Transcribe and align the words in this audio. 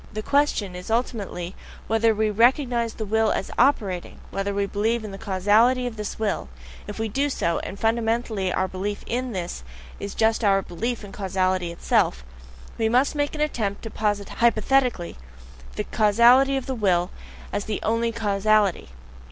The 0.11 0.23
question 0.23 0.75
is 0.75 0.89
ultimately 0.89 1.55
whether 1.85 2.11
we 2.15 2.25
really 2.25 2.31
recognize 2.39 2.95
the 2.95 3.05
will 3.05 3.31
as 3.31 3.51
OPERATING, 3.59 4.19
whether 4.31 4.51
we 4.51 4.65
believe 4.65 5.03
in 5.05 5.11
the 5.11 5.19
causality 5.19 5.85
of 5.85 5.95
the 5.95 6.15
will; 6.17 6.49
if 6.87 6.97
we 6.97 7.07
do 7.07 7.29
so 7.29 7.59
and 7.59 7.79
fundamentally 7.79 8.51
our 8.51 8.67
belief 8.67 9.03
IN 9.05 9.31
THIS 9.31 9.63
is 9.99 10.15
just 10.15 10.43
our 10.43 10.63
belief 10.63 11.03
in 11.03 11.11
causality 11.11 11.71
itself 11.71 12.23
we 12.79 12.89
MUST 12.89 13.13
make 13.13 13.33
the 13.33 13.43
attempt 13.43 13.83
to 13.83 13.91
posit 13.91 14.29
hypothetically 14.41 15.17
the 15.75 15.83
causality 15.83 16.57
of 16.57 16.65
the 16.65 16.73
will 16.73 17.11
as 17.53 17.65
the 17.65 17.79
only 17.83 18.11
causality. 18.11 18.89